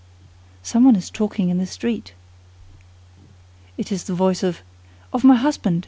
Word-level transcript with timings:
"Someone 0.63 0.95
is 0.95 1.11
talking 1.11 1.49
in 1.49 1.59
the 1.59 1.67
street." 1.67 2.15
"It 3.77 3.91
is 3.91 4.05
the 4.05 4.15
voice 4.15 4.41
of—" 4.41 4.63
"Of 5.13 5.23
my 5.23 5.35
husband! 5.35 5.79